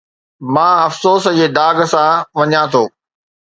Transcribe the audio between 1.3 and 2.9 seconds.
جي داغ سان وڃان ٿو